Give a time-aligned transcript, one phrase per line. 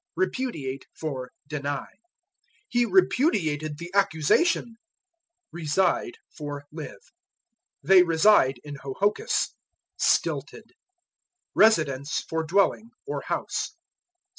[0.15, 1.85] Repudiate for Deny.
[2.67, 4.77] "He repudiated the accusation."
[5.51, 7.11] Reside for Live.
[7.83, 9.49] "They reside in Hohokus."
[9.97, 10.71] Stilted.
[11.53, 13.73] Residence for Dwelling, or _House.